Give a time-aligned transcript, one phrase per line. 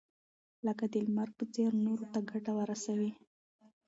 [0.65, 3.11] لکه د لمر په څېر نورو ته ګټه ورسوئ.